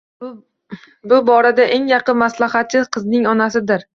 Bu 1.11 1.19
borada 1.27 1.67
eng 1.75 1.85
yaqin 1.93 2.19
maslahatchi 2.23 2.81
qizning 2.97 3.31
onasidir. 3.37 3.89